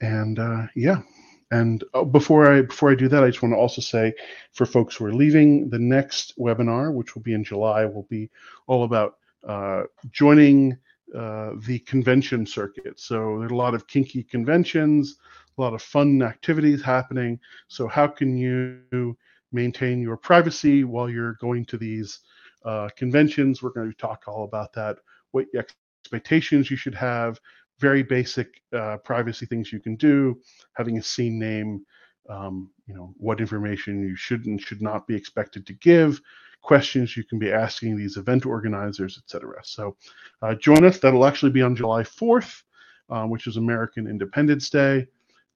[0.00, 1.02] And uh, yeah,
[1.50, 4.14] and oh, before I before I do that, I just want to also say
[4.52, 8.30] for folks who are leaving, the next webinar, which will be in July, will be
[8.66, 10.76] all about uh, joining
[11.12, 12.98] the convention circuit.
[12.98, 15.16] So there's a lot of kinky conventions,
[15.56, 17.38] a lot of fun activities happening.
[17.68, 19.16] So how can you
[19.52, 22.20] maintain your privacy while you're going to these
[22.64, 23.62] uh, conventions?
[23.62, 24.98] We're going to talk all about that.
[25.30, 27.40] What expectations you should have,
[27.78, 30.40] very basic uh, privacy things you can do,
[30.74, 31.84] having a scene name,
[32.28, 36.20] um, you know, what information you should and should not be expected to give,
[36.62, 39.60] questions you can be asking these event organizers, etc.
[39.62, 39.96] So
[40.42, 40.98] uh, join us.
[40.98, 42.62] That'll actually be on July 4th,
[43.08, 45.06] um, which is American Independence Day.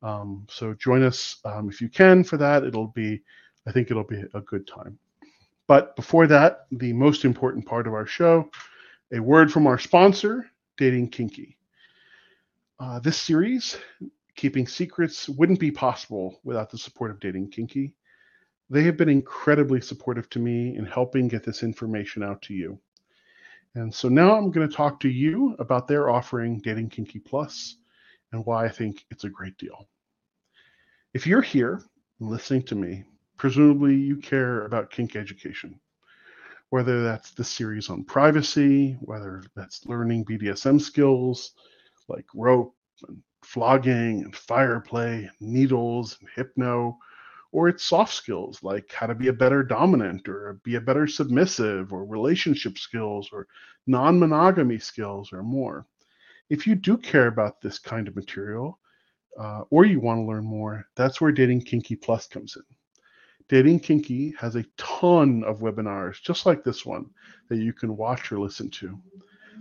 [0.02, 2.64] Um, so join us um, if you can for that.
[2.64, 3.22] It'll be,
[3.66, 4.98] I think it'll be a good time.
[5.66, 8.50] But before that, the most important part of our show,
[9.12, 11.56] a word from our sponsor, Dating Kinky.
[12.78, 13.76] Uh, this series,
[14.36, 17.92] Keeping Secrets, wouldn't be possible without the support of Dating Kinky.
[18.70, 22.78] They have been incredibly supportive to me in helping get this information out to you.
[23.74, 27.76] And so now I'm going to talk to you about their offering, Dating Kinky Plus,
[28.32, 29.88] and why I think it's a great deal.
[31.14, 31.82] If you're here
[32.20, 33.04] listening to me,
[33.36, 35.80] presumably you care about kink education,
[36.68, 41.52] whether that's the series on privacy, whether that's learning BDSM skills,
[42.08, 42.74] like rope
[43.08, 46.98] and flogging and fire play, needles and hypno,
[47.52, 51.06] or it's soft skills like how to be a better dominant or be a better
[51.06, 53.48] submissive or relationship skills or
[53.86, 55.86] non monogamy skills or more.
[56.50, 58.80] If you do care about this kind of material
[59.38, 62.62] uh, or you want to learn more, that's where Dating Kinky Plus comes in.
[63.48, 67.06] Dating Kinky has a ton of webinars just like this one
[67.48, 69.00] that you can watch or listen to.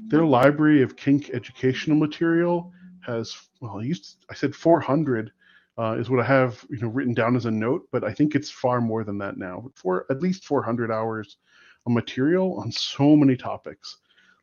[0.07, 2.71] Their library of kink educational material
[3.01, 5.31] has, well, I, used, I said 400
[5.77, 8.33] uh, is what I have, you know, written down as a note, but I think
[8.35, 9.69] it's far more than that now.
[9.75, 11.37] For at least 400 hours
[11.85, 13.97] of material on so many topics,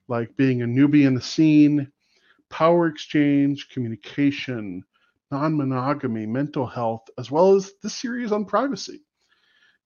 [0.09, 1.91] like being a newbie in the scene,
[2.51, 4.85] power exchange, communication,
[5.31, 9.03] non-monogamy, mental health, as well as this series on privacy.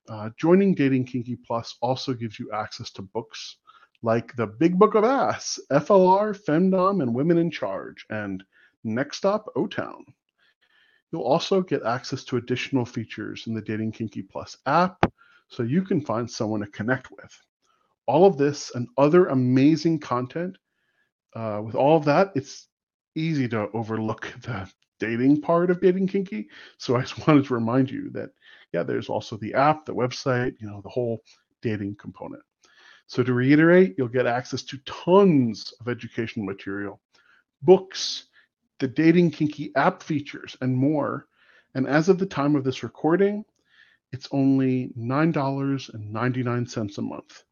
[0.09, 3.57] Uh, joining Dating Kinky Plus also gives you access to books
[4.03, 8.43] like the Big Book of Ass, FLR, Femdom, and Women in Charge, and
[8.83, 10.05] Next Stop O Town.
[11.13, 15.05] You'll also get access to additional features in the Dating Kinky Plus app
[15.49, 17.37] so you can find someone to connect with.
[18.07, 20.57] All of this and other amazing content.
[21.35, 22.69] Uh, with all of that, it's
[23.15, 26.49] easy to overlook the dating part of Dating Kinky.
[26.79, 28.31] So I just wanted to remind you that,
[28.73, 31.23] yeah, there's also the app, the website, you know, the whole
[31.63, 32.43] dating component.
[33.07, 37.01] So to reiterate, you'll get access to tons of educational material,
[37.63, 38.27] books,
[38.79, 41.27] the Dating Kinky app features, and more.
[41.75, 43.45] And as of the time of this recording,
[44.13, 47.45] it's only $9.99 a month,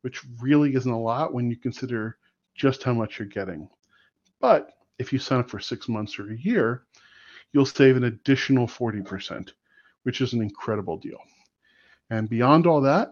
[0.00, 2.16] which really isn't a lot when you consider
[2.54, 3.68] just how much you're getting.
[4.40, 6.84] But if you sign up for six months or a year,
[7.52, 9.50] you'll save an additional 40%,
[10.02, 11.18] which is an incredible deal.
[12.10, 13.10] And beyond all that,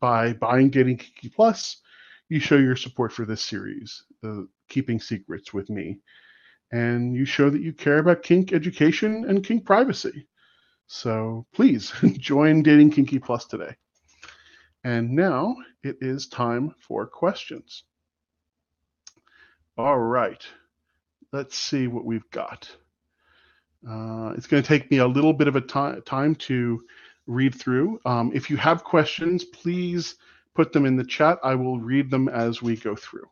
[0.00, 1.78] by buying Dating Kinky Plus,
[2.28, 5.98] you show your support for this series, uh, Keeping Secrets with me.
[6.72, 10.26] And you show that you care about kink education and kink privacy.
[10.86, 13.76] So please join Dating Kinky Plus today.
[14.82, 17.84] And now it is time for questions.
[19.76, 20.46] All right,
[21.32, 22.70] let's see what we've got.
[23.84, 26.80] Uh, it's going to take me a little bit of a time time to
[27.26, 28.00] read through.
[28.04, 30.14] Um, if you have questions, please
[30.54, 31.38] put them in the chat.
[31.42, 33.28] I will read them as we go through.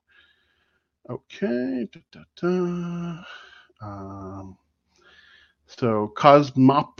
[1.08, 1.88] Okay.
[1.92, 3.22] Da, da, da.
[3.80, 4.58] Um,
[5.66, 6.98] so Cosmop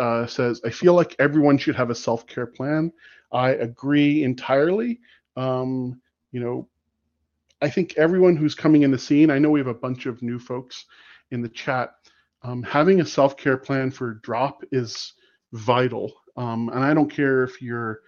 [0.00, 2.92] uh, says, I feel like everyone should have a self-care plan.
[3.30, 4.98] I agree entirely.
[5.36, 6.00] Um,
[6.32, 6.68] you know,
[7.60, 10.22] I think everyone who's coming in the scene, I know we have a bunch of
[10.22, 10.84] new folks
[11.30, 11.90] in the chat.
[12.42, 15.14] Um, having a self-care plan for drop is
[15.52, 16.12] vital.
[16.36, 18.00] Um, and I don't care if you're,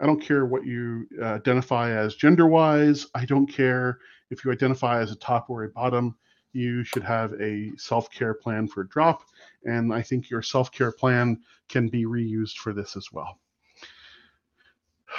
[0.00, 3.06] I don't care what you uh, identify as gender-wise.
[3.14, 3.98] I don't care
[4.30, 6.16] if you identify as a top or a bottom.
[6.52, 9.22] You should have a self-care plan for drop,
[9.64, 13.38] and I think your self-care plan can be reused for this as well.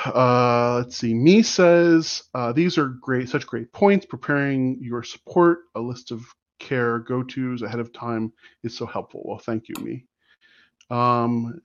[0.05, 1.13] Uh, let's see.
[1.13, 4.05] Me says uh, these are great, such great points.
[4.05, 6.23] Preparing your support, a list of
[6.59, 8.31] care go-tos ahead of time
[8.63, 9.21] is so helpful.
[9.25, 10.05] Well, thank you, me.
[10.89, 11.61] Um,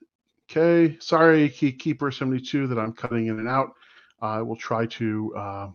[0.50, 3.72] okay, sorry, Keeper 72 that I'm cutting in and out.
[4.20, 5.68] I will try to uh,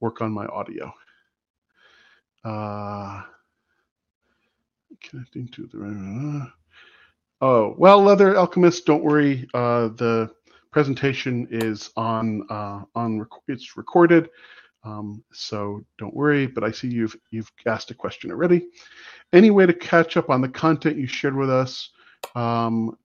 [0.00, 0.92] work on my audio.
[2.44, 3.22] Uh,
[5.02, 6.44] connecting to the.
[6.44, 6.46] Uh,
[7.40, 9.48] oh well, Leather Alchemist, don't worry.
[9.54, 10.30] Uh, the
[10.72, 14.30] presentation is on uh, on it's recorded,
[14.84, 16.46] um, so don't worry.
[16.46, 18.68] But I see you've you've asked a question already.
[19.32, 21.90] Any way to catch up on the content you shared with us?
[22.34, 22.96] Um,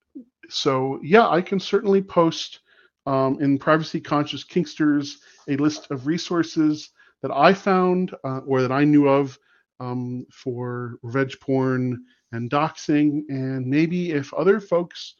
[0.50, 2.60] so yeah, I can certainly post
[3.06, 6.90] um, in Privacy Conscious Kinksters a list of resources
[7.22, 9.38] that I found uh, or that I knew of
[9.80, 15.16] um, for revenge porn and doxing, and maybe if other folks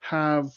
[0.00, 0.50] have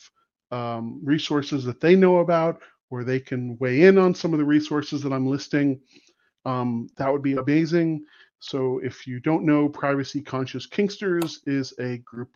[0.54, 4.46] um, resources that they know about or they can weigh in on some of the
[4.46, 5.82] resources that I'm listing,
[6.46, 8.06] um, that would be amazing.
[8.40, 12.30] So if you don't know, Privacy Conscious Kinksters is a group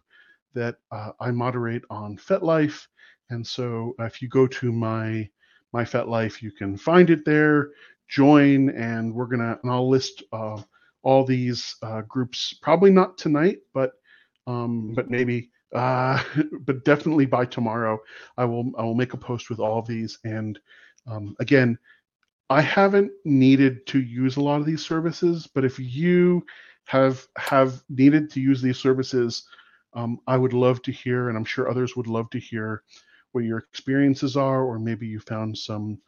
[0.55, 2.87] that uh, I moderate on FetLife.
[3.29, 5.29] And so if you go to my
[5.73, 7.71] my FetLife, you can find it there,
[8.07, 10.61] join, and we're gonna and I'll list uh,
[11.03, 12.55] all these uh, groups.
[12.61, 13.91] Probably not tonight, but
[14.47, 16.21] um, but maybe uh,
[16.61, 17.99] but definitely by tomorrow,
[18.37, 20.19] I will I will make a post with all of these.
[20.23, 20.59] And
[21.05, 21.77] um, again,
[22.49, 26.45] I haven't needed to use a lot of these services, but if you
[26.85, 29.43] have have needed to use these services
[29.97, 32.83] um, I would love to hear, and I'm sure others would love to hear
[33.31, 35.99] what your experiences are, or maybe you found some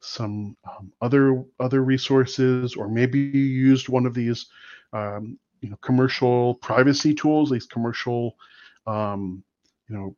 [0.00, 4.46] some um, other other resources, or maybe you used one of these
[4.92, 8.36] um, you know commercial privacy tools, these commercial
[8.88, 9.44] um,
[9.88, 10.16] you know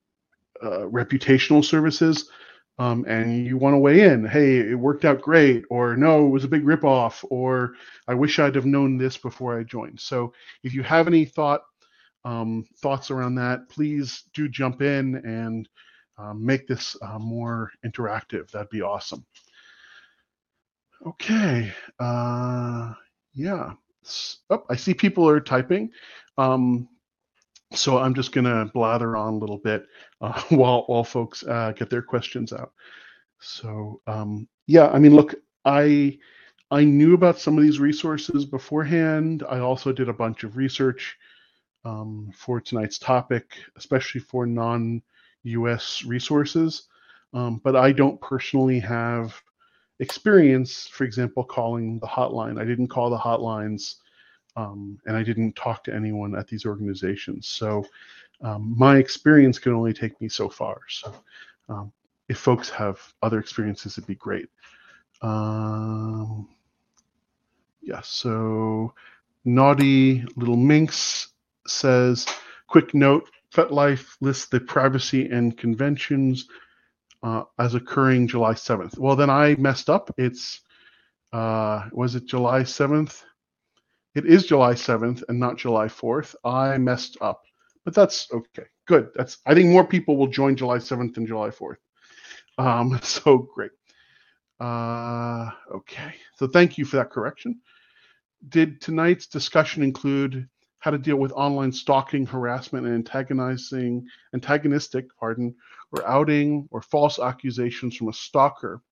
[0.62, 2.30] uh, reputational services.
[2.78, 4.24] Um, and you want to weigh in.
[4.24, 7.74] Hey, it worked out great, or no, it was a big ripoff, or
[8.08, 10.00] I wish I'd have known this before I joined.
[10.00, 11.60] So, if you have any thought
[12.24, 15.68] um, thoughts around that, please do jump in and
[16.18, 18.50] um, make this uh, more interactive.
[18.50, 19.26] That'd be awesome.
[21.06, 21.72] Okay.
[21.98, 22.92] Uh,
[23.34, 23.72] yeah.
[24.50, 25.90] Oh, I see people are typing.
[26.36, 26.88] Um,
[27.72, 29.86] so I'm just going to blather on a little bit
[30.20, 32.72] uh, while while folks uh, get their questions out.
[33.40, 36.18] So um, yeah, I mean, look, I
[36.70, 39.44] I knew about some of these resources beforehand.
[39.48, 41.16] I also did a bunch of research
[41.84, 46.04] um, for tonight's topic, especially for non-U.S.
[46.04, 46.84] resources.
[47.32, 49.34] Um, but I don't personally have
[50.00, 52.60] experience, for example, calling the hotline.
[52.60, 53.96] I didn't call the hotlines,
[54.57, 57.48] um, and I didn't talk to anyone at these organizations.
[57.48, 57.84] So
[58.42, 60.80] um, my experience can only take me so far.
[60.88, 61.14] So
[61.68, 61.92] um,
[62.28, 64.48] if folks have other experiences, it'd be great.
[65.22, 66.48] Um,
[67.82, 68.01] yeah.
[68.03, 68.94] So
[69.44, 71.28] naughty little minx
[71.66, 72.26] says,
[72.66, 76.48] quick note, FetLife lists the privacy and conventions
[77.22, 78.98] uh, as occurring July 7th.
[78.98, 80.11] Well, then I messed up.
[80.16, 80.61] It's,
[81.32, 83.22] uh, was it July 7th?
[84.14, 86.34] It is July 7th and not July 4th.
[86.44, 87.42] I messed up,
[87.84, 88.64] but that's okay.
[88.86, 89.11] Good.
[89.14, 91.76] That's, I think more people will join July 7th than July 4th.
[92.58, 93.70] Um, so great.
[94.58, 96.14] Uh, okay.
[96.36, 97.61] So thank you for that correction.
[98.48, 100.48] Did tonight's discussion include
[100.80, 104.04] how to deal with online stalking, harassment, and antagonizing,
[104.34, 105.54] antagonistic, pardon,
[105.92, 108.82] or outing or false accusations from a stalker,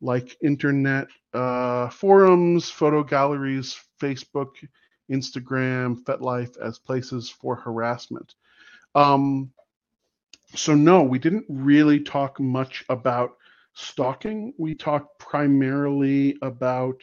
[0.00, 4.50] like internet uh, forums, photo galleries, Facebook,
[5.10, 8.34] Instagram, FetLife as places for harassment.
[8.94, 9.52] Um,
[10.54, 13.36] so no, we didn't really talk much about
[13.74, 14.54] stalking.
[14.56, 17.02] We talked primarily about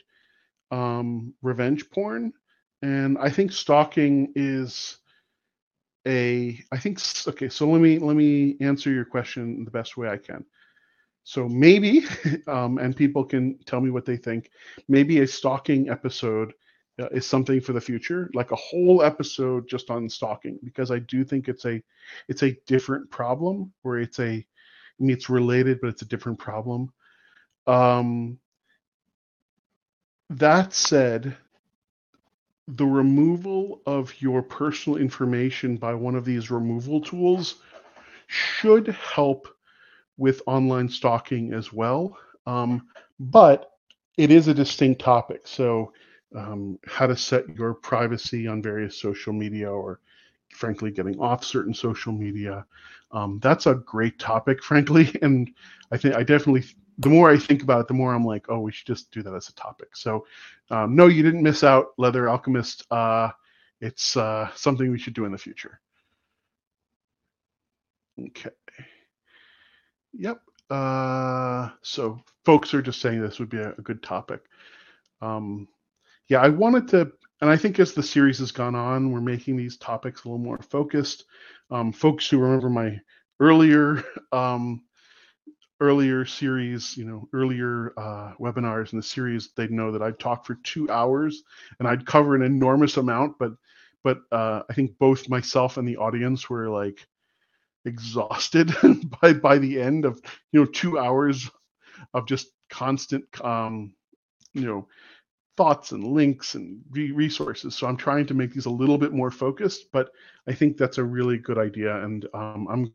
[0.72, 2.34] um, revenge porn,
[2.82, 4.98] and I think stalking is
[6.08, 6.60] a.
[6.72, 7.50] I think okay.
[7.50, 10.46] So let me let me answer your question the best way I can.
[11.24, 12.06] So maybe,
[12.48, 14.50] um, and people can tell me what they think.
[14.88, 16.54] Maybe a stalking episode
[17.02, 21.00] uh, is something for the future, like a whole episode just on stalking, because I
[21.00, 21.82] do think it's a
[22.28, 24.46] it's a different problem where it's a
[25.02, 26.92] I mean, it's related, but it's a different problem.
[27.66, 28.38] Um,
[30.30, 31.36] that said,
[32.68, 37.56] the removal of your personal information by one of these removal tools
[38.28, 39.48] should help
[40.18, 42.18] with online stalking as well.
[42.46, 42.88] Um,
[43.20, 43.72] but
[44.18, 45.48] it is a distinct topic.
[45.48, 45.94] So
[46.36, 50.00] um, how to set your privacy on various social media or
[50.50, 52.66] frankly getting off certain social media.
[53.12, 55.50] Um, that's a great topic frankly and
[55.92, 56.64] i think i definitely
[57.00, 59.22] the more i think about it the more i'm like oh we should just do
[59.24, 59.96] that as a topic.
[59.96, 60.26] So
[60.70, 62.86] um, no you didn't miss out leather alchemist.
[62.92, 63.32] Uh,
[63.82, 65.80] it's uh, something we should do in the future.
[68.20, 68.52] Okay.
[70.14, 70.42] Yep.
[70.70, 74.42] Uh, so folks are just saying this would be a, a good topic.
[75.22, 75.68] Um,
[76.32, 77.12] yeah, I wanted to,
[77.42, 80.40] and I think as the series has gone on, we're making these topics a little
[80.40, 81.26] more focused.
[81.70, 83.02] Um, folks who remember my
[83.42, 84.02] earlier
[84.32, 84.82] um,
[85.82, 90.46] earlier series, you know, earlier uh, webinars in the series, they'd know that I'd talk
[90.46, 91.44] for two hours
[91.80, 93.52] and I'd cover an enormous amount, but
[94.02, 97.06] but uh, I think both myself and the audience were like
[97.86, 98.72] exhausted
[99.22, 100.22] by by the end of
[100.54, 101.50] you know two hours
[102.14, 103.94] of just constant um,
[104.54, 104.88] you know
[105.58, 107.76] thoughts and links and resources.
[107.76, 110.12] So I'm trying to make these a little bit more focused, but
[110.48, 112.94] I think that's a really good idea, and um, I'm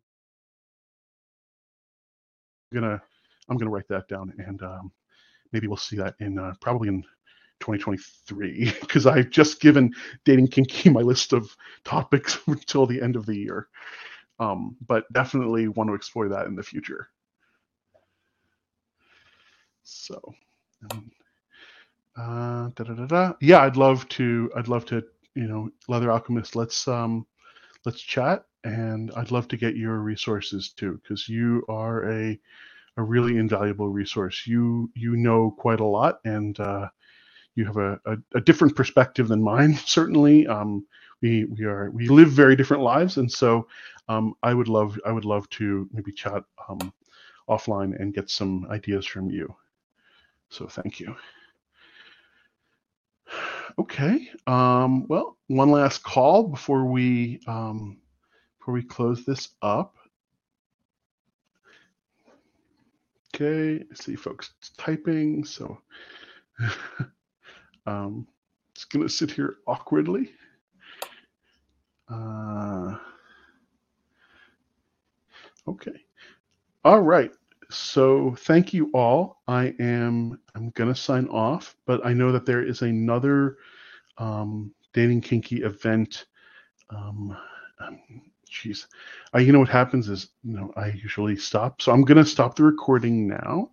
[2.72, 3.00] gonna
[3.48, 4.92] I'm gonna write that down, and um,
[5.52, 7.02] maybe we'll see that in uh, probably in
[7.60, 9.94] 2023 because I've just given
[10.24, 11.54] dating kinky my list of
[11.84, 13.68] topics until the end of the year.
[14.38, 17.08] Um, but definitely want to explore that in the future.
[19.82, 20.34] So.
[20.90, 21.10] Um,
[22.16, 23.32] uh, da, da, da.
[23.40, 24.50] Yeah, I'd love to.
[24.56, 25.04] I'd love to.
[25.34, 26.56] You know, Leather Alchemist.
[26.56, 27.26] Let's um,
[27.84, 32.38] let's chat, and I'd love to get your resources too, because you are a
[32.96, 34.46] a really invaluable resource.
[34.46, 36.88] You you know quite a lot, and uh,
[37.54, 39.74] you have a, a, a, different perspective than mine.
[39.86, 40.86] Certainly, um,
[41.20, 43.68] we we are we live very different lives, and so
[44.08, 46.92] um, I would love I would love to maybe chat um,
[47.48, 49.54] offline and get some ideas from you.
[50.48, 51.14] So thank you.
[53.78, 54.30] Okay.
[54.46, 57.98] Um, well, one last call before we um,
[58.58, 59.96] before we close this up.
[63.34, 65.78] Okay, I see folks typing, so
[67.86, 68.26] um,
[68.74, 70.30] it's gonna sit here awkwardly.
[72.08, 72.96] Uh,
[75.68, 76.00] okay.
[76.82, 77.30] All right
[77.70, 79.42] so thank you all.
[79.48, 83.58] I am I'm gonna sign off, but I know that there is another
[84.18, 86.26] um, dating kinky event.
[86.90, 87.36] Um,
[88.50, 88.86] jeez,
[89.32, 92.56] um, you know what happens is you know I usually stop, so I'm gonna stop
[92.56, 93.70] the recording now,